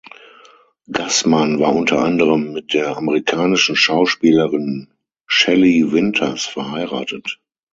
Gassman 0.89 1.59
war 1.59 1.75
unter 1.75 1.99
anderem 1.99 2.53
mit 2.53 2.73
der 2.73 2.97
amerikanischen 2.97 3.75
Schauspielerin 3.75 4.87
Shelley 5.27 5.91
Winters 5.91 6.43
verheiratet. 6.47 7.39